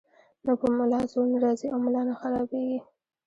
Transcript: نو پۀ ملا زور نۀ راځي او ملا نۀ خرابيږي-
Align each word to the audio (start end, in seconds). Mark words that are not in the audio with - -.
نو 0.43 0.51
پۀ 0.59 0.67
ملا 0.77 0.99
زور 1.11 1.25
نۀ 1.31 1.37
راځي 1.45 1.67
او 1.73 1.77
ملا 1.85 2.01
نۀ 2.07 2.13
خرابيږي- 2.19 2.79